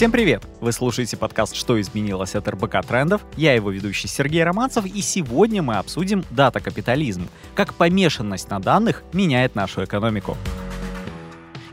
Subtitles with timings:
[0.00, 0.42] Всем привет!
[0.62, 3.20] Вы слушаете подкаст «Что изменилось от РБК трендов».
[3.36, 9.54] Я его ведущий Сергей Романцев, и сегодня мы обсудим дата-капитализм, как помешанность на данных меняет
[9.54, 10.38] нашу экономику.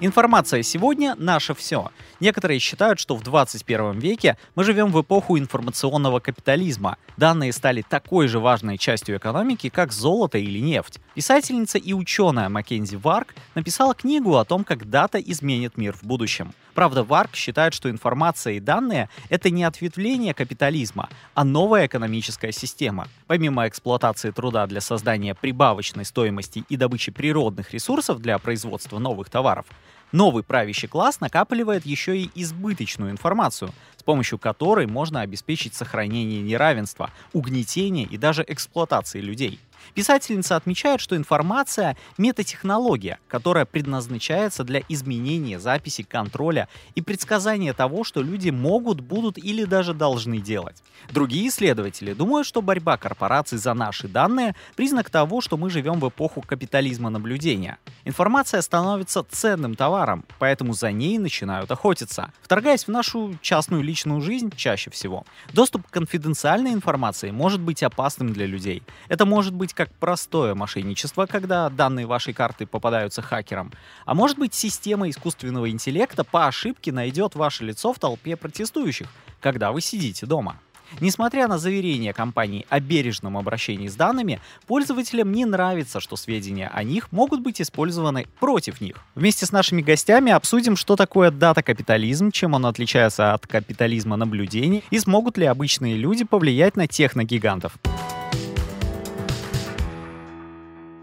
[0.01, 1.89] Информация сегодня— наше все.
[2.19, 6.97] Некоторые считают, что в 21 веке мы живем в эпоху информационного капитализма.
[7.15, 10.99] Данные стали такой же важной частью экономики, как золото или нефть.
[11.13, 16.53] Писательница и ученая Маккензи Варк написала книгу о том, как дата изменит мир в будущем.
[16.73, 23.07] Правда, Варк считает, что информация и данные— это не ответвление капитализма, а новая экономическая система.
[23.25, 29.65] Помимо эксплуатации труда для создания прибавочной стоимости и добычи природных ресурсов для производства новых товаров,
[30.11, 37.11] Новый правящий класс накапливает еще и избыточную информацию, с помощью которой можно обеспечить сохранение неравенства,
[37.33, 39.59] угнетение и даже эксплуатации людей.
[39.93, 48.21] Писательница отмечает, что информация— метатехнология, которая предназначается для изменения записи, контроля и предсказания того, что
[48.21, 50.83] люди могут, будут или даже должны делать.
[51.11, 56.09] Другие исследователи думают, что борьба корпораций за наши данные— признак того, что мы живем в
[56.09, 57.77] эпоху капитализма наблюдения.
[58.05, 64.51] Информация становится ценным товаром, поэтому за ней начинают охотиться, вторгаясь в нашу частную личную жизнь
[64.55, 65.25] чаще всего.
[65.53, 68.83] Доступ к конфиденциальной информации может быть опасным для людей.
[69.07, 73.71] Это может быть как простое мошенничество, когда данные вашей карты попадаются хакерам,
[74.05, 79.07] а может быть система искусственного интеллекта по ошибке найдет ваше лицо в толпе протестующих,
[79.39, 80.59] когда вы сидите дома.
[81.01, 86.83] Несмотря на заверения компании о бережном обращении с данными, пользователям не нравится, что сведения о
[86.83, 88.97] них могут быть использованы против них.
[89.15, 94.99] Вместе с нашими гостями обсудим, что такое дата-капитализм, чем он отличается от капитализма наблюдений и
[94.99, 97.77] смогут ли обычные люди повлиять на техногигантов.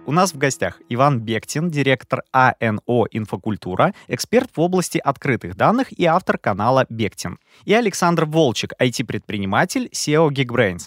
[0.07, 6.05] У нас в гостях Иван Бектин, директор АНО «Инфокультура», эксперт в области открытых данных и
[6.05, 7.39] автор канала Бектин.
[7.65, 10.87] И Александр Волчек, IT-предприниматель, SEO Geekbrains.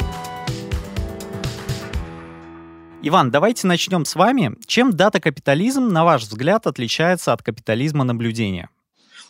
[3.02, 4.54] Иван, давайте начнем с вами.
[4.68, 8.70] Чем дата-капитализм, на ваш взгляд, отличается от капитализма наблюдения?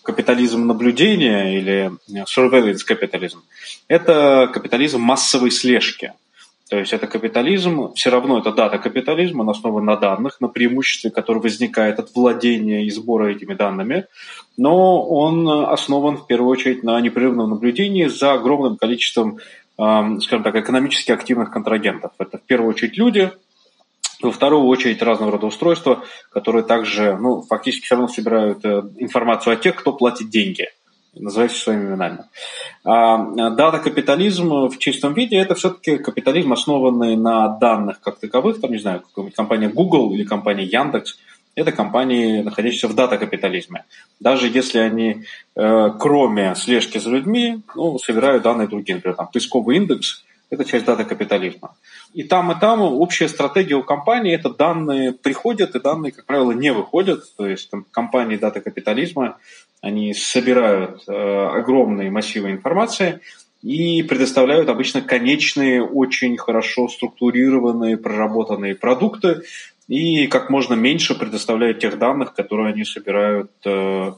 [0.04, 1.92] Капитализм наблюдения или
[2.26, 3.42] surveillance капитализм–
[3.88, 6.12] это капитализм массовой слежки–
[6.70, 11.12] то есть это капитализм, все равно это дата капитализма, он основан на данных, на преимуществе,
[11.12, 14.06] которое возникает от владения и сбора этими данными,
[14.58, 19.40] но он основан в первую очередь на непрерывном наблюдении за огромным количеством,
[19.76, 22.12] скажем так, экономически активных контрагентов.
[22.20, 23.32] Это в первую очередь люди,
[24.22, 29.54] во вторую очередь разного рода устройства, которые также ну, фактически все равно собирают э, информацию
[29.54, 30.68] о тех, кто платит деньги–
[31.20, 32.20] называйте своими именами.
[32.84, 38.80] А дата-капитализм в чистом виде– это все-таки капитализм, основанный на данных как таковых, там, не
[38.80, 39.04] знаю,
[39.36, 41.18] компания Google или компания Яндекс,
[41.56, 43.86] это компании, находящиеся в дата-капитализме.
[44.20, 45.24] Даже если они,
[45.56, 50.86] э, кроме слежки за людьми, ну, собирают данные другие, например, там, поисковый индекс– это часть
[50.86, 51.76] дата-капитализма.
[52.14, 56.52] И там, и там общая стратегия у компании– это данные приходят, и данные, как правило,
[56.52, 57.24] не выходят.
[57.36, 59.38] То есть там, компании дата-капитализма
[59.82, 63.20] они собирают э, огромные массивы информации
[63.62, 69.44] и предоставляют обычно конечные, очень хорошо структурированные, проработанные продукты
[69.88, 74.14] и как можно меньше предоставляют тех данных, которые они собирают э,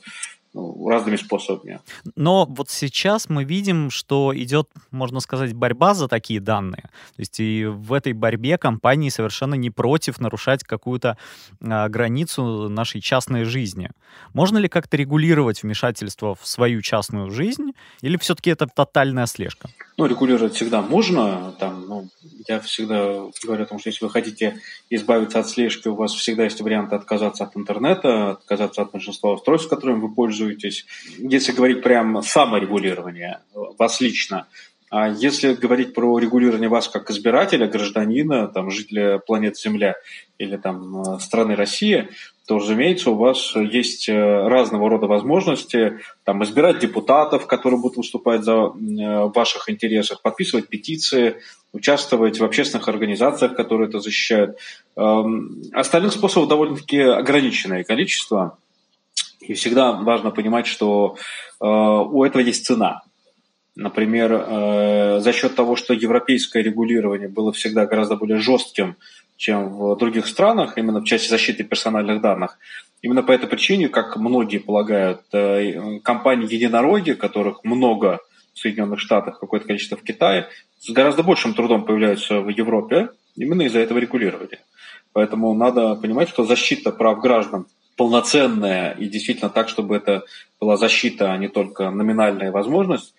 [0.53, 1.79] разными способами.
[2.15, 6.83] Но вот сейчас мы видим, что идет, можно сказать, борьба за такие данные.
[7.15, 11.17] То есть и в этой борьбе компании совершенно не против нарушать какую-то
[11.61, 13.91] а, границу нашей частной жизни.
[14.33, 19.69] Можно ли как-то регулировать вмешательство в свою частную жизнь, или все-таки это тотальная слежка?
[19.97, 21.53] Ну, регулировать всегда можно.
[21.59, 22.07] Там, ну,
[22.47, 24.59] я всегда говорю о том, что если вы хотите
[24.89, 29.69] избавиться от слежки, у вас всегда есть варианты отказаться от интернета, отказаться от большинства устройств,
[29.69, 30.38] которыми вы пользуетесь.
[31.17, 34.47] Если говорить прям саморегулирование, вас лично,
[34.91, 39.95] а если говорить про регулирование вас как избирателя, гражданина, там, жителя планеты Земля
[40.39, 42.09] или там, страны Россия,
[42.47, 48.43] то, разумеется, у вас есть э, разного рода возможности там, избирать депутатов, которые будут выступать
[48.43, 51.35] за э, ваших интересах, подписывать петиции,
[51.71, 54.57] участвовать в общественных организациях, которые это защищают.
[54.95, 58.57] Эм, остальных способов довольно-таки ограниченное количество.
[59.39, 61.15] И всегда важно понимать, что
[61.61, 63.01] э, у этого есть цена.
[63.75, 68.97] Например, за счет того, что европейское регулирование было всегда гораздо более жестким,
[69.37, 72.59] чем в других странах, именно в части защиты персональных данных.
[73.01, 78.19] Именно по этой причине, как многие полагают, э, компании-единороги, которых много
[78.53, 80.49] в Соединенных Штатах, какое-то количество в Китае,
[80.79, 84.59] с гораздо большим трудом появляются в Европе именно из-за этого регулирования.
[85.13, 87.67] Поэтому надо понимать, что защита прав граждан
[87.99, 90.23] полноценная и действительно так, чтобы это
[90.61, 93.13] была защита, а не только номинальная возможность,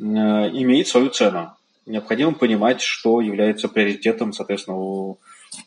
[0.00, 1.52] э, имеет свою цену.
[1.86, 5.18] Необходимо понимать, что является приоритетом, соответственно, у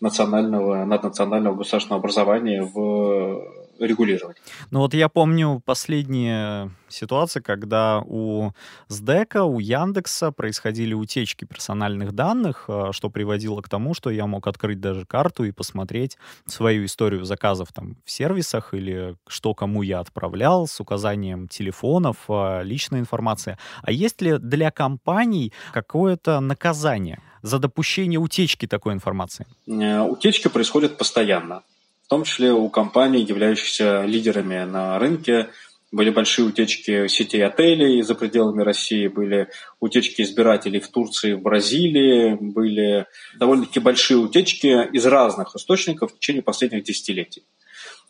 [0.02, 3.42] национального, наднационального государственного образования в
[3.79, 4.38] регулировать.
[4.71, 8.51] Ну вот я помню последние ситуации, когда у
[8.88, 14.47] СДЭКа, у Яндекса происходили утечки персональных данных, э, что приводило к тому, что я мог
[14.47, 20.00] открыть даже карту и посмотреть свою историю заказов там в сервисах или что кому я
[20.00, 23.57] отправлял с указанием телефонов, э, личная информация.
[23.81, 27.19] А есть ли для компаний какое-то наказание?
[27.44, 29.45] за допущение утечки такой информации?
[29.68, 31.63] Э, утечки происходят постоянно.
[32.07, 35.50] В том числе у компаний, являющихся лидерами на рынке,
[35.92, 39.50] были большие утечки сетей отелей за пределами России, были
[39.81, 43.07] утечки избирателей в Турции, в Бразилии, были
[43.38, 47.44] довольно-таки большие утечки из разных источников в течение последних десятилетий.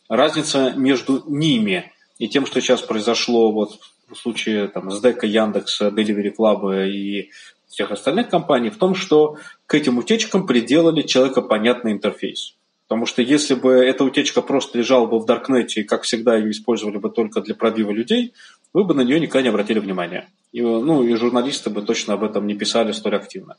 [0.08, 6.32] Разница между ними и тем, что сейчас произошло вот в случае там, СДЭКа, Яндекса, Delivery
[6.38, 7.30] Club и
[7.66, 12.54] всех остальных компаний в том, что к этим утечкам приделали человекопонятный интерфейс.
[12.88, 16.50] Потому что если бы эта утечка просто лежала бы в Даркнете и, как всегда, ее
[16.50, 18.32] использовали бы только для пробива людей,
[18.72, 20.28] вы бы на нее никогда не обратили внимания.
[20.52, 23.56] И, ну, и журналисты бы точно об этом не писали столь активно.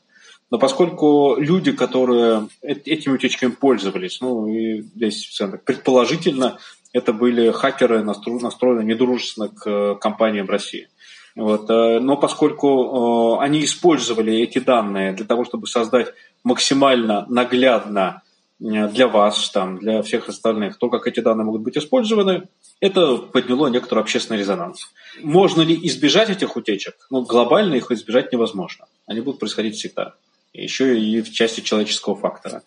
[0.50, 6.58] Но поскольку люди, которые этими утечками пользовались, ну и здесь предположительно
[6.92, 10.88] это были хакеры, настроенные недружественно к компаниям России–
[11.36, 11.70] вот.
[11.70, 16.12] Э, но поскольку э, они использовали эти данные для того, чтобы создать
[16.44, 18.29] максимально наглядно э,
[18.60, 22.48] для вас, там, для всех остальных, то, как эти данные могут быть использованы,
[22.80, 24.92] это подняло некоторый общественный резонанс.
[25.22, 26.94] Можно ли избежать этих утечек?
[27.10, 28.86] Ну, глобально их избежать невозможно.
[29.06, 30.14] Они будут происходить всегда.
[30.52, 32.62] Еще и в части человеческого фактора.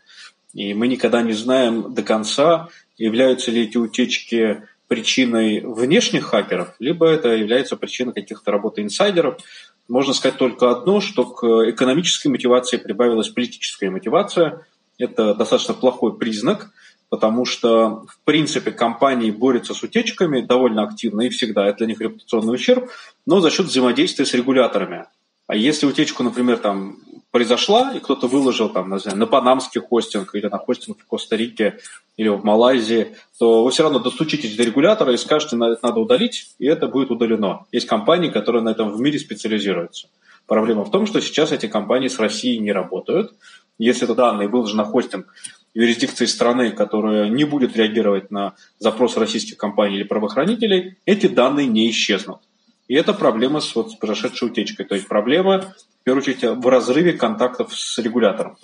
[0.53, 7.07] И мы никогда не знаем до конца, являются ли эти утечки причиной внешних хакеров, либо
[7.07, 9.39] это является причиной каких-то работы инсайдеров.
[9.87, 14.65] Можно сказать только одно, что к экономической мотивации прибавилась политическая мотивация.
[15.03, 16.71] Это достаточно плохой признак,
[17.09, 21.67] потому что, в принципе, компании борются с утечками довольно активно и всегда.
[21.67, 22.89] Это для них репутационный ущерб,
[23.25, 25.05] но за счет взаимодействия с регуляторами.
[25.47, 26.99] А если утечку, например, там
[27.31, 31.79] произошла, и кто-то выложил там, не знаю, на панамский хостинг или на хостинг в Коста-Рике
[32.15, 36.53] или в Малайзии, то вы все равно достучитесь до регулятора и скажете, это надо удалить,
[36.59, 37.65] и это будет удалено.
[37.73, 40.07] Есть компании, которые на этом в мире специализируются.
[40.47, 43.33] Проблема в том, что сейчас эти компании с Россией не работают.
[43.77, 45.27] Если это данные выложены на хостинг
[45.73, 51.89] юрисдикции страны, которая не будет реагировать на запрос российских компаний или правоохранителей, эти данные не
[51.89, 52.39] исчезнут.
[52.87, 54.85] И это проблема с, вот, произошедшей утечкой.
[54.85, 58.57] То есть проблема в первую очередь, в разрыве контактов с регулятором.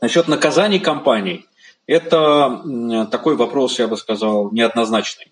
[0.00, 1.44] Насчет наказаний компаний,
[1.86, 2.62] это
[3.10, 5.30] такой вопрос, я бы сказал, неоднозначный.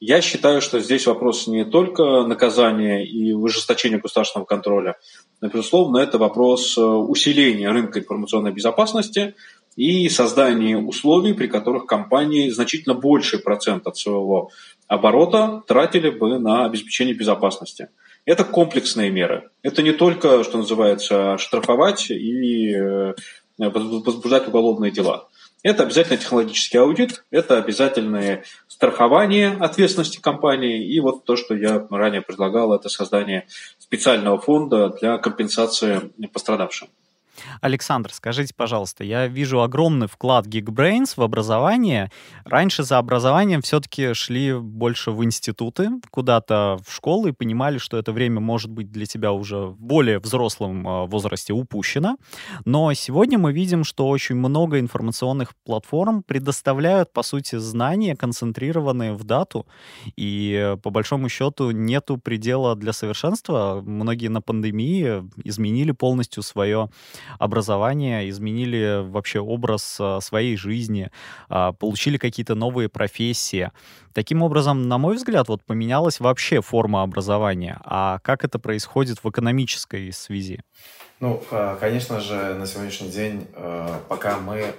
[0.00, 4.96] Я считаю, что здесь вопрос не только наказания и ужесточения государственного контроля,
[5.42, 9.34] но, безусловно, это вопрос э, усиления рынка информационной безопасности
[9.76, 14.50] и создания условий, при которых компании значительно больший процент от своего
[14.88, 17.88] оборота тратили бы на обеспечение безопасности.
[18.24, 19.50] Это комплексные меры.
[19.62, 23.14] Это не только, что называется, штрафовать и э,
[23.58, 25.28] возбуждать уголовные дела.
[25.62, 32.22] Это обязательно технологический аудит, это обязательное страхование ответственности компании и вот то, что я ранее
[32.22, 33.46] предлагал, это создание
[33.78, 36.88] специального фонда для компенсации пострадавшим.
[37.60, 42.10] Александр, скажите, пожалуйста, я вижу огромный вклад Geekbrains в образование.
[42.44, 48.12] Раньше за образованием все-таки шли больше в институты, куда-то в школы и понимали, что это
[48.12, 52.16] время может быть для тебя уже в более взрослом а, возрасте упущено.
[52.64, 59.24] Но сегодня мы видим, что очень много информационных платформ предоставляют, по сути, знания, концентрированные в
[59.24, 59.66] дату.
[60.16, 63.82] И по большому счету нету предела для совершенства.
[63.84, 66.90] Многие на пандемии изменили полностью свое
[67.38, 71.10] образования, изменили вообще образ а, своей жизни,
[71.48, 73.70] а, получили какие-то новые профессии.
[74.12, 77.80] Таким образом, на мой взгляд, вот поменялась вообще форма образования.
[77.84, 80.62] А как это происходит в экономической связи?
[81.20, 83.46] Ну, а, конечно же, на сегодняшний день,
[84.08, 84.74] пока мы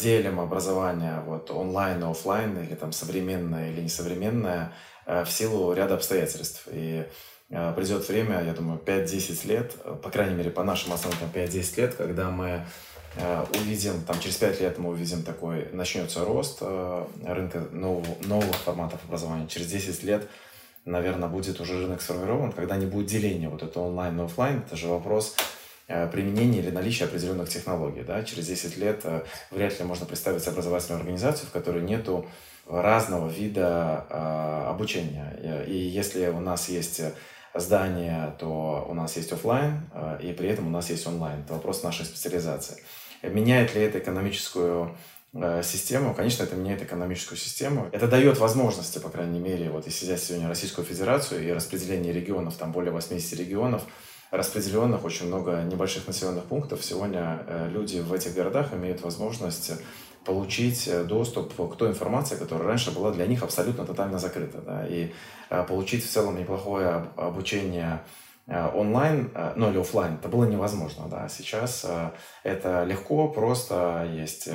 [0.00, 4.72] делим образование вот онлайн и офлайн, или там современное или несовременное,
[5.06, 6.66] в силу ряда обстоятельств.
[6.72, 7.04] И
[7.48, 11.94] придет время, я думаю, 5-10 лет, э, по крайней мере, по нашим оценкам 5-10 лет,
[11.94, 12.66] когда мы
[13.16, 16.62] э, увидим, там через 5 лет мы увидим такой, начнется рост
[17.24, 19.46] рынка нового, новых форматов образования.
[19.46, 20.28] Через 10 лет,
[20.84, 24.76] наверное, будет уже рынок сформирован, когда не будет деления вот это онлайн и офлайн, это
[24.76, 25.36] же вопрос
[25.86, 28.02] применения или наличия определенных технологий.
[28.02, 28.24] Да?
[28.24, 29.04] Через 10 лет
[29.52, 32.26] вряд ли можно представить образовательную организацию, в которой нету
[32.68, 35.64] разного вида э, обучения.
[35.68, 37.00] И если у нас есть
[37.58, 41.40] здание, то у нас есть офлайн, э, и при этом у нас есть онлайн.
[41.40, 42.82] Это вопрос нашей специализации.
[43.22, 44.96] Меняет ли это экономическую
[45.32, 47.88] э, систему, конечно, это меняет экономическую систему.
[47.92, 52.56] Это дает возможности, по крайней мере, вот если взять сегодня Российскую Федерацию и распределение регионов,
[52.56, 53.82] там более 80 регионов,
[54.30, 56.84] распределенных, очень много небольших населенных пунктов.
[56.84, 59.72] Сегодня э, люди в этих городах имеют возможность
[60.26, 64.58] получить э, доступ к той информации, которая раньше была для них абсолютно тотально закрыта.
[64.58, 65.12] Да, и
[65.50, 68.00] э, получить в целом неплохое обучение
[68.48, 71.08] онлайн, ну или офлайн, это было невозможно.
[71.10, 71.28] Да.
[71.28, 71.84] Сейчас
[72.44, 74.48] это легко, просто есть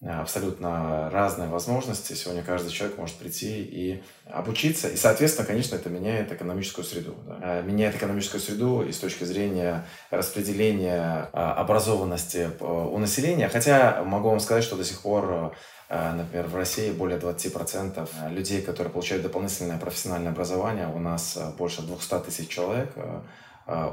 [0.00, 2.12] абсолютно разные возможности.
[2.12, 4.88] Сегодня каждый человек может прийти и обучиться.
[4.88, 7.16] И, соответственно, конечно, это меняет экономическую среду.
[7.26, 7.38] Да.
[7.42, 13.48] Э, меняет экономическую среду и с точки зрения распределения а, образованности э, у населения.
[13.48, 15.50] Хотя могу вам сказать, что до сих пор э,
[15.90, 22.26] Например, в России более 20% людей, которые получают дополнительное профессиональное образование, у нас больше 200
[22.26, 22.92] тысяч человек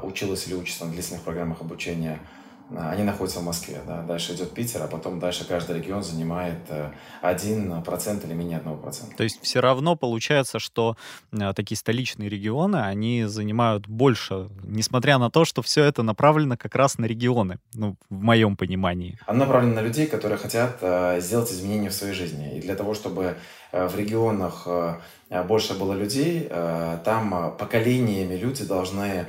[0.02, 2.18] училось или учится на длительных программах обучения
[2.74, 3.80] они находятся в Москве.
[3.86, 4.02] Да?
[4.02, 6.58] Дальше идет Питер, а потом дальше каждый регион занимает
[7.22, 9.16] 1% э, или менее 1%.
[9.16, 10.96] То есть все равно получается, что
[11.32, 16.74] э, такие столичные регионы, они занимают больше, несмотря на то, что все это направлено как
[16.74, 19.18] раз на регионы, ну, в моем понимании.
[19.26, 22.58] Оно направлено на людей, которые хотят э, сделать изменения в своей жизни.
[22.58, 23.36] И для того, чтобы
[23.72, 24.66] в регионах
[25.30, 26.48] больше было людей,
[27.04, 29.26] там поколениями люди должны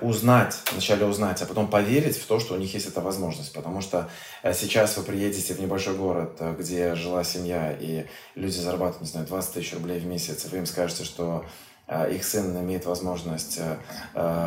[0.00, 3.52] узнать, вначале узнать, а потом поверить в то, что у них есть эта возможность.
[3.52, 4.08] Потому что
[4.42, 9.06] э, сейчас вы приедете в небольшой город, э, где жила семья, и люди зарабатывают, не
[9.08, 11.44] знаю, 20 тысяч рублей в месяц, и вы им скажете, что
[11.88, 13.60] э, их сын имеет возможность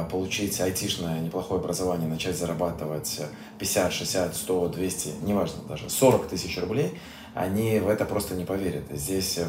[0.09, 3.21] получить айтишное неплохое образование, начать зарабатывать
[3.59, 6.99] 50, 60, 100, 200, неважно даже, 40 тысяч рублей–
[7.33, 8.83] они в это просто не поверят.
[8.91, 9.39] Здесь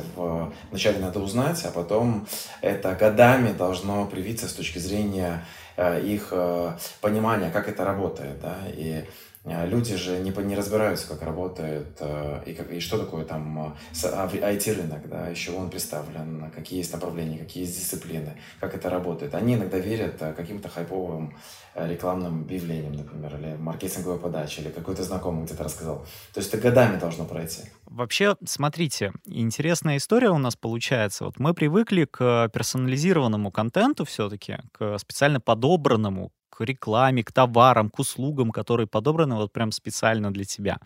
[0.71, 2.27] вначале надо узнать, а потом
[2.61, 5.45] это годами должно привиться с точки зрения
[5.77, 8.41] э, их э, понимания, как это работает.
[8.41, 8.57] Да?
[8.69, 9.05] И э,
[9.45, 12.01] люди же не, не разбираются, как работает
[12.47, 17.39] и, как, и что такое там IT-рынок, а, да, еще он представлен, какие есть направления,
[17.39, 19.35] какие есть дисциплины, как это работает.
[19.35, 21.37] Они иногда верят каким-то хайповым
[21.75, 26.07] рекламным объявлением, например, или маркетинговой подачей, или какой-то знакомый где-то рассказал.
[26.33, 27.63] То есть это годами должно пройти.
[27.87, 31.25] Вообще, смотрите, интересная история у нас получается.
[31.25, 37.99] Вот мы привыкли к персонализированному контенту все-таки, к специально подобранному, к рекламе, к товарам, к
[37.99, 40.79] услугам, которые подобраны вот прям специально для тебя.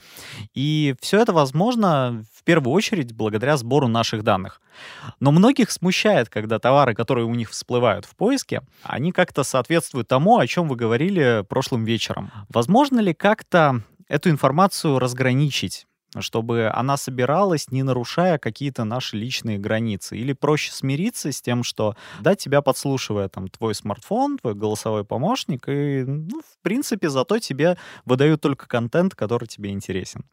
[0.54, 4.60] И все это возможно в первую очередь благодаря сбору наших данных.
[5.20, 10.38] Но многих смущает, когда товары, которые у них всплывают в поиске, они как-то соответствуют тому,
[10.38, 12.30] о чем вы говорили прошлым вечером.
[12.48, 15.87] Возможно ли как-то эту информацию разграничить?
[16.18, 20.16] Чтобы она собиралась, не нарушая какие-то наши личные границы.
[20.16, 25.68] Или проще смириться с тем, что да, тебя подслушивает там твой смартфон, твой голосовой помощник,
[25.68, 30.24] и, ну, в принципе, зато тебе выдают только контент, который тебе интересен.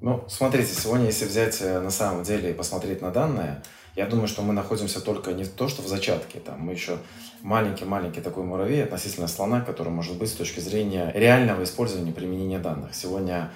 [0.00, 3.62] Ну, смотрите, сегодня, если взять э, на самом деле и посмотреть на данные,
[3.96, 6.98] я думаю, что мы находимся только не то, что в зачатке, там мы еще
[7.42, 12.94] маленький-маленький такой муравей относительно слона, который может быть с точки зрения реального использования применения данных.
[12.94, 13.50] Сегодня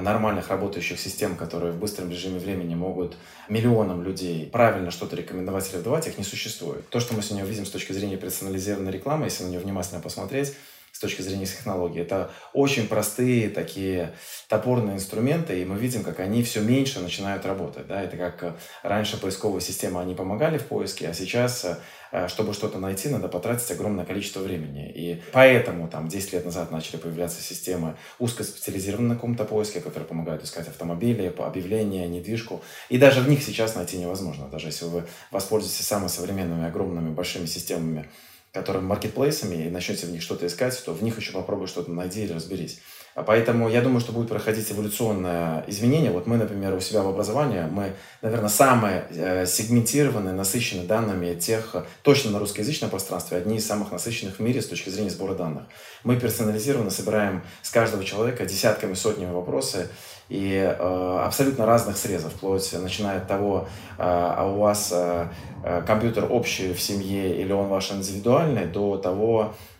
[0.00, 3.16] нормальных работающих систем, которые в быстром режиме времени могут
[3.48, 6.88] миллионам людей правильно что-то рекомендовать или давать, их не существует.
[6.88, 10.54] То, что мы сегодня видим с точки зрения персонализированной рекламы, если на нее внимательно посмотреть,
[10.96, 12.00] с точки зрения технологий.
[12.00, 14.14] Это очень простые такие
[14.48, 17.86] топорные инструменты, и мы видим, как они все меньше начинают работать.
[17.86, 18.02] Да?
[18.02, 21.66] Это как раньше поисковые системы, они помогали в поиске, а сейчас
[22.12, 24.90] Э, чтобы что-то найти, надо потратить огромное количество времени.
[24.90, 30.42] И поэтому там 10 лет назад начали появляться системы узкоспециализированные на каком-то поиске, которые помогают
[30.42, 32.62] искать автомобили, объявления, недвижку.
[32.88, 34.48] И даже в них сейчас найти невозможно.
[34.48, 38.08] Даже если вы воспользуетесь самыми современными, огромными, большими системами,
[38.56, 42.24] которые маркетплейсами, и начнете в них что-то искать, то в них еще попробуй что-то найди
[42.24, 42.80] или разберись.
[43.16, 46.10] А поэтому я думаю, что будет проходить эволюционное изменение.
[46.10, 51.76] Вот мы, например, у себя в образовании, мы, наверное, самые э, сегментированные, насыщенные данными тех,
[52.02, 55.62] точно на русскоязычном пространстве, одни из самых насыщенных в мире с точки зрения сбора данных.
[56.04, 59.88] Мы персонализированно собираем с каждого человека десятками, сотнями вопросы,
[60.28, 65.28] и э, абсолютно разных срезов, вплоть начиная от того, э, а у вас э,
[65.64, 69.75] э компьютер общий в семье или он ваш индивидуальный, до того, Э,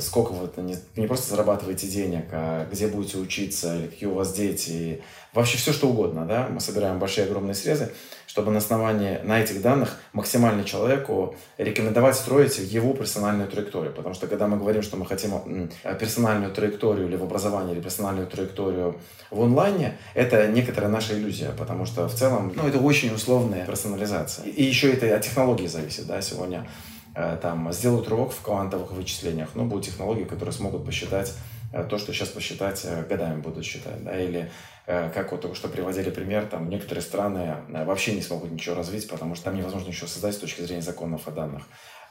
[0.00, 4.32] сколько вы не, не просто зарабатываете денег, а где будете учиться, или какие у вас
[4.32, 5.02] дети, и
[5.32, 7.92] вообще все что угодно, да, мы собираем большие огромные срезы,
[8.26, 14.28] чтобы на основании, на этих данных максимально человеку рекомендовать строить его персональную траекторию, потому что
[14.28, 19.42] когда мы говорим, что мы хотим персональную траекторию или в образовании, или персональную траекторию в
[19.42, 24.44] онлайне, это некоторая наша иллюзия, потому что в целом, ну, это очень условная персонализация.
[24.46, 26.68] И еще это от технологии зависит, да, сегодня.
[26.68, 31.34] Э, там, сделают рывок в квантовых вычислениях, но будут технологии, которые смогут посчитать
[31.72, 34.50] э, то, что сейчас посчитать э, годами будут считать, да, или
[34.86, 39.36] как вот только что приводили пример, там некоторые страны вообще не смогут ничего развить, потому
[39.36, 41.62] что там невозможно ничего создать с точки зрения законов о данных.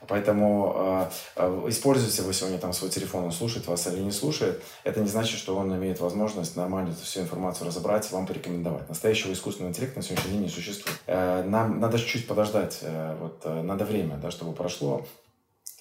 [0.08, 5.02] Поэтому э, используйте вы сегодня там свой телефон, он слушает вас или не слушает, это
[5.02, 8.88] не значит, что он имеет возможность нормально эту всю информацию разобрать и вам порекомендовать.
[8.88, 10.98] Настоящего искусственного интеллекта на сегодняшний день не существует.
[11.06, 15.06] Э, нам надо чуть-чуть подождать, э, вот, э, надо время, да, чтобы прошло.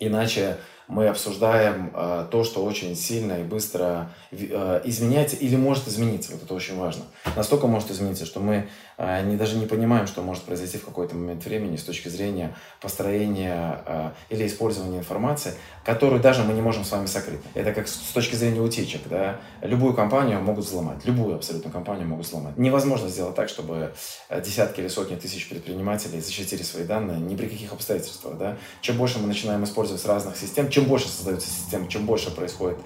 [0.00, 0.58] Иначе
[0.88, 6.32] мы обсуждаем э, то, что очень сильно и быстро э, изменяется или может измениться.
[6.32, 7.04] Вот это очень важно.
[7.36, 11.14] Настолько может измениться, что мы э, не, даже не понимаем, что может произойти в какой-то
[11.14, 15.52] момент времени с точки зрения построения э, или использования информации,
[15.84, 17.40] которую даже мы не можем с вами сокрыть.
[17.52, 19.02] Это как с точки зрения утечек.
[19.10, 19.40] Да?
[19.60, 21.04] Любую компанию могут взломать.
[21.04, 22.56] Любую абсолютно компанию могут взломать.
[22.56, 23.92] Невозможно сделать так, чтобы
[24.30, 28.38] э, десятки или сотни тысяч предпринимателей защитили свои данные ни при каких обстоятельствах.
[28.38, 28.56] Да?
[28.80, 32.78] Чем больше мы начинаем использовать с разных систем, чем больше создается система, чем больше происходит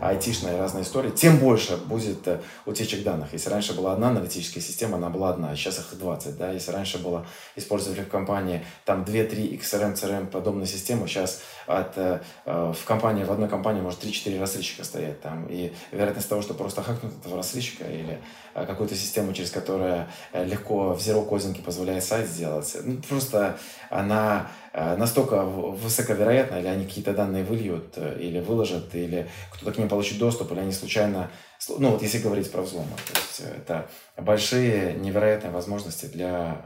[0.00, 3.32] айтишная разная история, тем больше будет э, утечек данных.
[3.32, 6.38] Если раньше была одна аналитическая система, она была одна, сейчас их 20.
[6.38, 6.52] Да?
[6.52, 7.26] Если раньше было
[7.56, 13.24] использовали в компании там 2-3 XRM, CRM подобные системы, сейчас от, э, э, в компании,
[13.24, 15.46] в одной компании может 3-4 рассылщика стоять там.
[15.50, 18.20] И вероятность того, что просто хакнут этого рассылщика или
[18.54, 23.58] какую-то систему, через которую легко в zero кодинге позволяет сайт сделать, ну, просто
[23.90, 29.88] она настолько высоковероятно, или они какие-то данные выльют, э, или выложат, или кто-то к ним
[29.88, 31.30] получит доступ, или они случайно,
[31.68, 36.62] ну вот если говорить про взломы, то есть э, это большие невероятные возможности для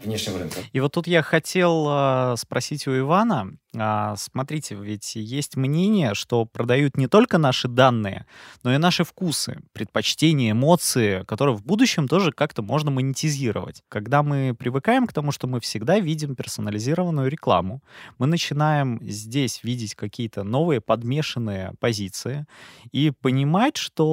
[0.00, 0.58] внешнего рынка.
[0.72, 3.56] И вот тут я хотел э, спросить у Ивана.
[3.74, 8.26] Э, смотрите, ведь есть мнение, что продают не только наши данные,
[8.62, 13.82] но и наши вкусы, предпочтения, эмоции, которые в будущем тоже как-то можно монетизировать.
[13.88, 17.82] Когда мы привыкаем к тому, что мы всегда видим персонализированную рекламу,
[18.18, 22.46] мы начинаем здесь видеть какие-то новые подмешанные позиции
[22.92, 24.05] и понимать, что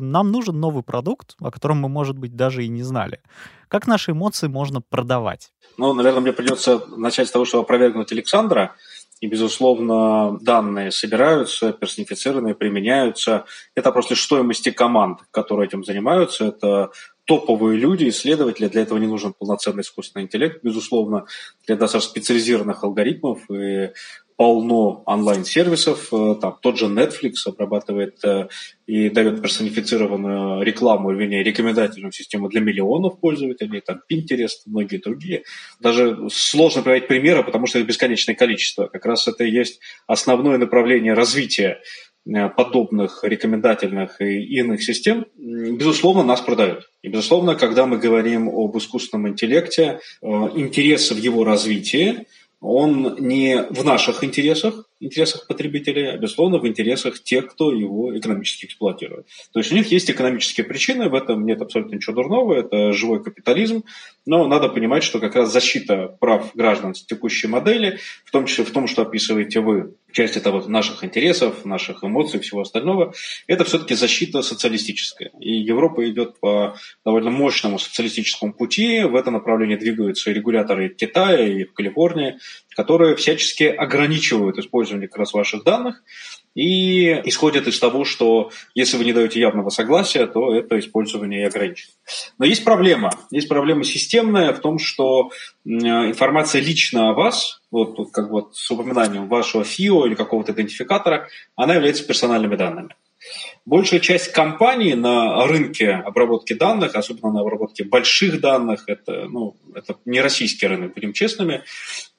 [0.00, 3.20] нам нужен новый продукт, о котором мы, может быть, даже и не знали.
[3.68, 5.52] Как наши эмоции можно продавать?
[5.78, 8.74] Ну, наверное, мне придется начать с того, чтобы опровергнуть Александра.
[9.20, 13.46] И, безусловно, данные собираются, персонифицированные, применяются.
[13.74, 16.46] Это просто стоимости команд, которые этим занимаются.
[16.46, 16.90] Это
[17.24, 18.68] топовые люди, исследователи.
[18.68, 21.24] Для этого не нужен полноценный искусственный интеллект, безусловно,
[21.66, 23.92] для достаточно специализированных алгоритмов и
[24.36, 28.48] полно онлайн-сервисов, э, там тот же Netflix обрабатывает э,
[28.86, 35.44] и дает персонифицированную рекламу, вернее, рекомендательную систему для миллионов пользователей, там Pinterest, многие другие.
[35.80, 38.86] Даже сложно приводить примеры, потому что их бесконечное количество.
[38.86, 41.80] Как раз это и есть основное направление развития
[42.26, 46.90] э, подобных рекомендательных и иных систем, безусловно, нас продают.
[47.02, 52.26] И, безусловно, когда мы говорим об искусственном интеллекте, интерес в его развитии–
[52.64, 58.64] он не в наших интересах, интересах потребителей, а, безусловно, в интересах тех, кто его экономически
[58.64, 59.26] эксплуатирует.
[59.52, 63.22] То есть у них есть экономические причины, в этом нет абсолютно ничего дурного, это живой
[63.22, 63.84] капитализм,
[64.24, 68.64] но надо понимать, что как раз защита прав граждан с текущей модели, в том числе
[68.64, 73.12] в том, что описываете вы, часть этого наших интересов, наших эмоций и всего остального,
[73.46, 75.30] это все-таки защита социалистическая.
[75.40, 81.64] И Европа идет по довольно мощному социалистическому пути, в это направление двигаются регуляторы Китая и
[81.64, 82.38] в Калифорнии,
[82.76, 86.02] которые всячески ограничивают использование как раз ваших данных
[86.54, 91.46] и исходят из того, что если вы не даете явного согласия, то это использование и
[91.46, 91.92] ограничено.
[92.38, 93.10] Но есть проблема.
[93.30, 95.30] Есть проблема системная в том, что
[95.64, 101.28] информация лично о вас, вот, вот как вот с упоминанием вашего ФИО или какого-то идентификатора,
[101.56, 102.94] она является персональными данными.
[103.64, 109.96] Большая часть компаний на рынке обработки данных, особенно на обработке больших данных, это, ну, это
[110.04, 111.62] не российский рынок, будем честными,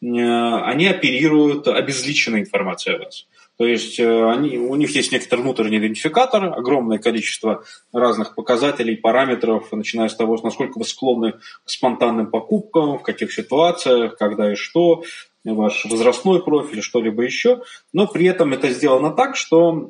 [0.02, 3.28] они оперируют обезличенной информацией о вас.
[3.58, 7.63] То есть э, они, у них есть некоторый внутренний идентификатор, огромное количество
[7.94, 14.18] разных показателей, параметров, начиная с того, насколько вы склонны к спонтанным покупкам, в каких ситуациях,
[14.18, 15.04] когда и что,
[15.46, 17.62] ваш возрастной профиль, что-либо еще,
[17.94, 19.89] но при этом это сделано так, что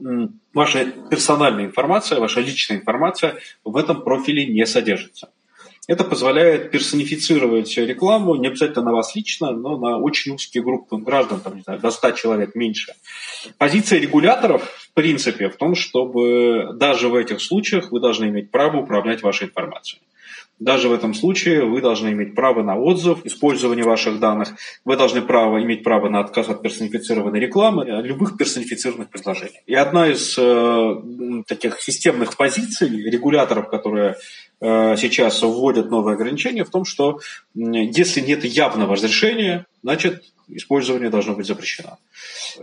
[0.54, 5.30] ваша персональная информация, ваша личная информация в этом профиле не содержится.
[5.88, 11.42] Это позволяет персонифицировать рекламу, не обязательно на вас лично, но на очень узкие группы граждан,
[11.42, 12.94] там, не знаю, до 100 человек меньше.
[13.60, 18.78] Позиция регуляторов, в принципе, в том, чтобы даже в этих случаях вы должны иметь право
[18.78, 20.02] управлять вашей информацией.
[20.60, 24.54] Даже в этом случае вы должны иметь право на отзыв, использование ваших данных.
[24.86, 29.62] Вы должны право, иметь право на отказ от персонифицированной рекламы, любых персонифицированных предложений.
[29.66, 34.16] И одна из э, таких системных позиций регуляторов, которые
[34.62, 37.20] сейчас вводят новые ограничения, в том, что
[37.54, 41.98] если нет явного разрешения, значит использование должно быть запрещено.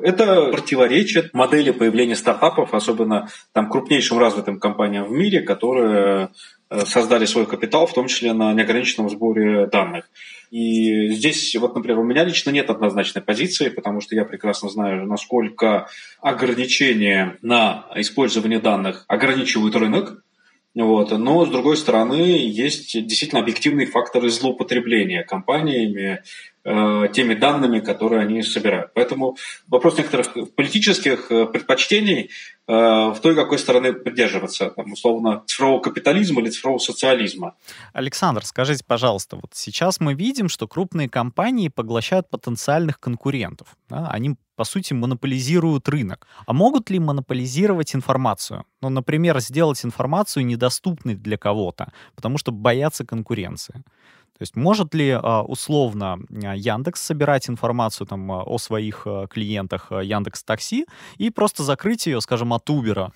[0.00, 6.30] Это противоречит модели появления стартапов, особенно там, крупнейшим развитым компаниям в мире, которые
[6.72, 10.08] Э, создали свой капитал, в том числе на неограниченном сборе данных.
[10.50, 15.06] И здесь, вот, например, у меня лично нет однозначной позиции, потому что я прекрасно знаю,
[15.06, 15.88] насколько
[16.22, 20.22] ограничения на использование данных ограничивают рынок,
[20.74, 21.10] вот.
[21.10, 26.22] Но, с другой стороны, есть действительно объективные факторы злоупотребления компаниями
[26.64, 28.92] теми данными, которые они собирают.
[28.94, 32.30] Поэтому вопрос некоторых политических э, предпочтений
[32.68, 37.56] э, в той, какой стороны придерживаться, там, условно, цифрового капитализма или цифрового социализма.
[37.92, 43.76] Александр, скажите, пожалуйста, вот сейчас мы видим, что крупные компании поглощают потенциальных конкурентов.
[43.88, 44.08] Да?
[44.08, 46.26] Они по сути, монополизируют рынок.
[46.46, 48.64] А могут ли монополизировать информацию?
[48.82, 53.82] Ну, например, сделать информацию недоступной для кого-то, потому что боятся конкуренции.
[54.42, 59.92] То есть может ли а, условно а, Яндекс собирать информацию там, а, о своих клиентах
[59.92, 63.12] Яндекс Такси и просто закрыть ее, скажем, от Убера?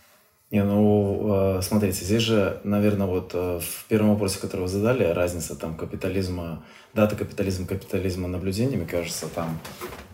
[0.52, 5.74] Не, ну, смотрите, здесь же, наверное, вот в первом вопросе, который вы задали, разница там
[5.74, 6.62] капитализма,
[6.94, 9.58] дата капитализма, капитализма наблюдения, мне кажется, там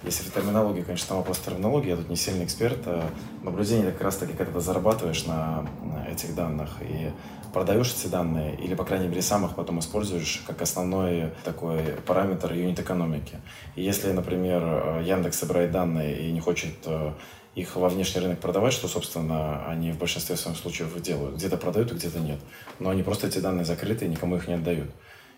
[0.05, 2.79] если в терминологии, конечно, там вопрос терминологии, я тут не сильный эксперт.
[2.87, 3.05] А
[3.43, 5.67] наблюдение как раз таки, когда ты зарабатываешь на
[6.11, 7.11] этих данных и
[7.53, 12.53] продаешь эти данные, или, по крайней мере, сам их потом используешь как основной такой параметр
[12.53, 13.41] юнит-экономики.
[13.77, 17.13] И если, например, Яндекс собирает данные и не хочет э,
[17.55, 21.37] их во внешний рынок продавать, что, собственно, они в большинстве своих случаев делают.
[21.37, 22.39] Где-то продают, а где-то нет.
[22.79, 24.91] Но они просто эти данные закрыты и никому их не отдают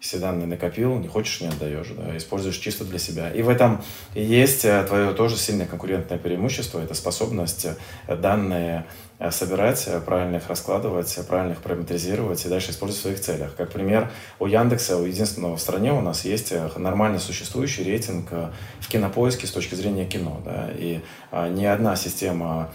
[0.04, 3.30] все данные накопил, не хочешь, не отдаешь, да, используешь чисто для себя.
[3.30, 3.82] И в этом
[4.14, 7.66] есть э, твое тоже сильное конкурентное преимущество, это способность
[8.06, 8.84] э, данные
[9.18, 13.56] э, собирать, правильно их раскладывать, правильно их параметризировать и дальше использовать в своих целях.
[13.56, 18.30] Как пример, у Яндекса, у единственного в стране у нас есть нормально существующий рейтинг
[18.80, 20.42] в кинопоиске с точки зрения кино.
[20.44, 21.00] Да, и
[21.32, 22.70] ни одна система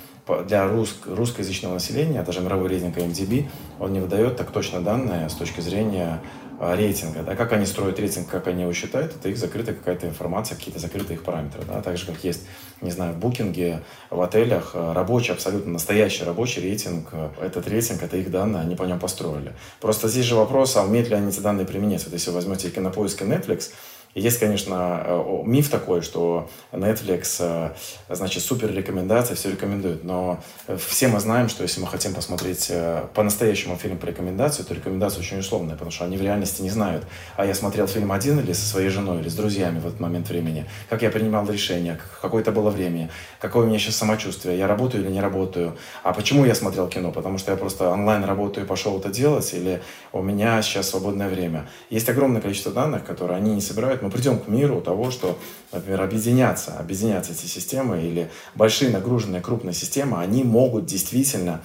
[0.47, 3.45] для рус, русскоязычного населения, даже мировой рейтинг MDB,
[3.79, 6.21] он не выдает так точно данные с точки зрения
[6.59, 7.23] рейтинга.
[7.23, 10.79] Да, как они строят рейтинг, как они его считают, это их закрытая какая-то информация, какие-то
[10.79, 11.63] закрытые их параметры.
[11.65, 12.41] Да, так же, как есть,
[12.81, 17.09] не знаю, в букинге, в отелях а, рабочий, абсолютно настоящий рабочий рейтинг.
[17.13, 19.53] А, этот рейтинг, это их данные, они по нему построили.
[19.79, 22.03] Просто здесь же вопрос, а умеют ли они эти данные применять?
[22.03, 23.71] Вот если вы возьмете кинопоиск и Netflix,
[24.15, 27.71] есть, конечно, э, миф такой, что Netflix, э,
[28.09, 30.39] значит, супер рекомендация, все рекомендует, но
[30.77, 35.19] все мы знаем, что если мы хотим посмотреть э, по-настоящему фильм по рекомендации, то рекомендация
[35.19, 37.05] очень условная, потому что они в реальности не знают,
[37.37, 40.27] а я смотрел фильм один или со своей женой, или с друзьями в этот момент
[40.27, 44.65] времени, как я принимал решение, какое это было время, какое у меня сейчас самочувствие, я
[44.65, 48.65] работаю или не работаю, а почему я смотрел кино, потому что я просто онлайн работаю
[48.65, 51.69] и пошел это делать, или у меня сейчас свободное время.
[51.91, 55.37] Есть огромное количество данных, которые они не собирают, мы придем к миру того, что,
[55.71, 61.63] например, объединяться, объединяться эти системы или большие нагруженные крупные системы, они могут действительно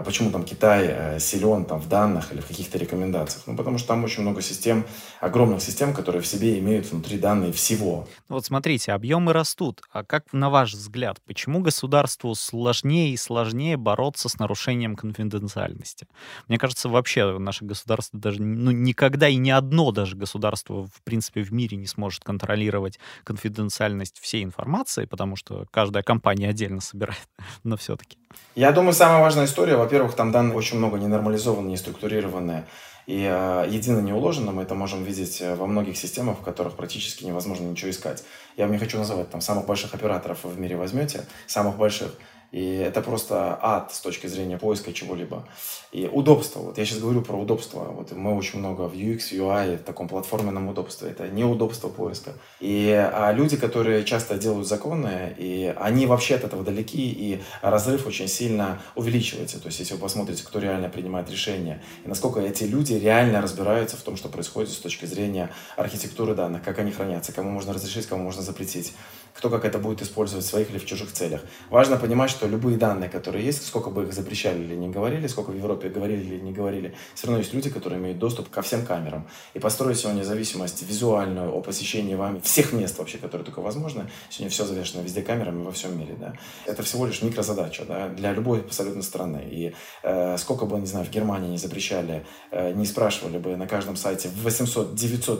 [0.00, 3.42] почему там Китай э, силен там в данных или в каких-то рекомендациях?
[3.46, 4.86] Ну, потому что там очень много систем,
[5.20, 8.08] огромных систем, которые в себе имеют внутри данные всего.
[8.30, 9.82] Ну, вот смотрите, объемы растут.
[9.92, 16.06] А как, на ваш взгляд, почему государству сложнее и сложнее бороться с нарушением конфиденциальности?
[16.48, 21.42] Мне кажется, вообще наше государство даже, ну, никогда и ни одно даже государство, в принципе,
[21.42, 27.28] в мире не сможет контролировать конфиденциальность всей информации, потому что каждая компания отдельно собирает,
[27.62, 28.16] но все-таки.
[28.54, 32.64] Я думаю, самая важная история, во-первых, там данные очень много ненормализованные, не структурированные
[33.06, 34.52] и э, едино не уложено.
[34.52, 38.24] Мы это можем видеть э, во многих системах, в которых практически невозможно ничего искать.
[38.56, 42.14] Я вам не хочу называть там самых больших операторов в мире возьмете, самых больших.
[42.52, 45.44] И это просто ад с точки зрения поиска чего-либо.
[45.90, 46.60] И удобство.
[46.60, 47.80] Вот я сейчас говорю про удобство.
[47.80, 51.10] Вот мы очень много в UX, UI, в таком платформенном удобстве.
[51.10, 52.32] Это неудобство поиска.
[52.60, 58.06] И а люди, которые часто делают законы, и они вообще от этого далеки, и разрыв
[58.06, 59.58] очень сильно увеличивается.
[59.58, 63.96] То есть, если вы посмотрите, кто реально принимает решения, и насколько эти люди реально разбираются
[63.96, 68.06] в том, что происходит с точки зрения архитектуры данных, как они хранятся, кому можно разрешить,
[68.06, 68.92] кому можно запретить,
[69.34, 71.40] кто как это будет использовать в своих или в чужих целях.
[71.70, 75.28] Важно понимать, что что любые данные, которые есть, сколько бы их запрещали или не говорили,
[75.28, 78.62] сколько в Европе говорили или не говорили, все равно есть люди, которые имеют доступ ко
[78.62, 79.28] всем камерам.
[79.54, 84.50] И построить сегодня зависимость визуальную о посещении вами всех мест вообще, которые только возможны, сегодня
[84.50, 86.32] все завешено везде камерами во всем мире, да.
[86.66, 89.46] Это всего лишь микрозадача, да, для любой абсолютно страны.
[89.48, 93.68] И э, сколько бы, не знаю, в Германии не запрещали, э, не спрашивали бы на
[93.68, 95.38] каждом сайте 800-900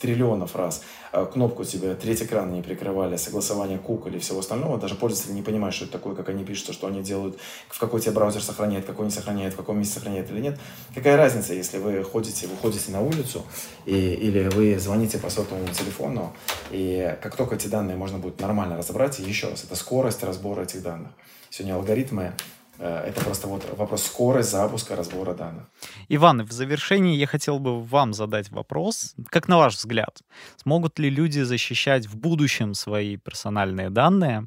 [0.00, 0.82] триллионов раз
[1.12, 5.42] э, кнопку тебе, третий экран не прикрывали, согласование кук или всего остального, даже пользователь не
[5.42, 8.84] понимает, что это такое, как они пишут, что они делают, в какой тебе браузер сохраняет,
[8.84, 10.58] какой не сохраняет, в каком месте сохраняет или нет.
[10.94, 13.44] Какая разница, если вы ходите, выходите на улицу
[13.86, 16.32] и, или вы звоните по сотовому телефону,
[16.70, 20.82] и как только эти данные можно будет нормально разобрать, еще раз, это скорость разбора этих
[20.82, 21.10] данных.
[21.50, 22.32] Сегодня алгоритмы
[22.80, 25.64] это просто вот вопрос скорости запуска разбора данных.
[26.08, 29.14] Иван, в завершении я хотел бы вам задать вопрос.
[29.28, 30.20] Как на ваш взгляд,
[30.56, 34.46] смогут ли люди защищать в будущем свои персональные данные,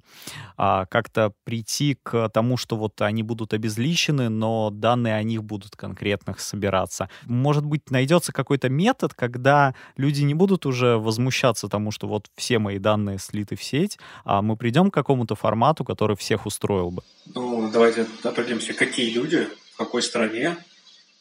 [0.58, 5.76] а, как-то прийти к тому, что вот они будут обезличены, но данные о них будут
[5.76, 7.10] конкретных собираться?
[7.26, 12.60] Может быть, найдется какой-то метод, когда люди не будут уже возмущаться тому, что вот все
[12.60, 17.04] мои данные слиты в сеть, а мы придем к какому-то формату, который всех устроил бы?
[17.36, 20.58] Ну, давайте определимся, какие люди, в какой стране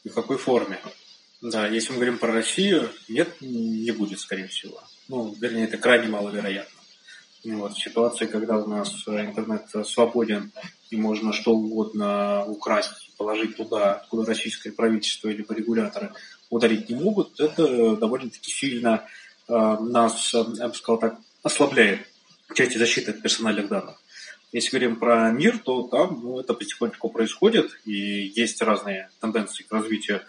[0.05, 0.79] и в какой форме.
[1.41, 4.81] Да, если мы говорим про Россию, нет, не будет, скорее всего.
[5.09, 6.81] Ну, вернее, это крайне маловероятно.
[7.45, 10.53] Вот, в ситуации, когда у нас интернет свободен
[10.91, 16.13] и можно что угодно украсть, положить туда, куда российское правительство или регуляторы
[16.51, 19.05] ударить не могут, это довольно-таки сильно
[19.49, 22.07] э, нас, я бы сказал так, ослабляет
[22.49, 24.01] в части защиты от персональных данных.
[24.53, 29.73] Если говорим про мир, то там ну, это потихоньку происходит, и есть разные тенденции к
[29.73, 30.21] развитию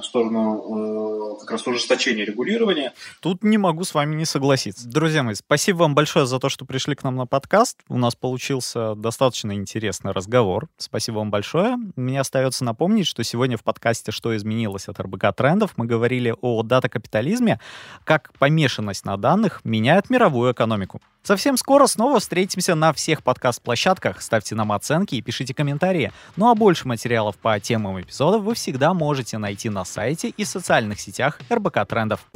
[0.00, 2.92] в сторону э, как раз ужесточения регулирования.
[3.20, 4.88] Тут не могу с вами не согласиться.
[4.88, 7.78] Друзья мои, спасибо вам большое за то, что пришли к нам на подкаст.
[7.88, 10.68] У нас получился достаточно интересный разговор.
[10.76, 11.76] Спасибо вам большое.
[11.96, 16.62] Мне остается напомнить, что сегодня в подкасте «Что изменилось от РБК трендов» мы говорили о
[16.62, 17.60] дата-капитализме,
[18.04, 21.00] как помешанность на данных меняет мировую экономику.
[21.26, 24.22] Совсем скоро снова встретимся на всех подкаст-площадках.
[24.22, 26.12] Ставьте нам оценки и пишите комментарии.
[26.36, 31.00] Ну а больше материалов по темам эпизодов вы всегда можете найти на сайте и социальных
[31.00, 32.26] сетях РБК Трендов.